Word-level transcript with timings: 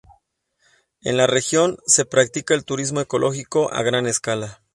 En 1.03 1.15
la 1.15 1.27
región 1.27 1.77
se 1.85 2.05
practica 2.05 2.55
el 2.55 2.65
turismo 2.65 3.01
ecológico 3.01 3.71
a 3.71 3.83
gran 3.83 4.07
escala. 4.07 4.63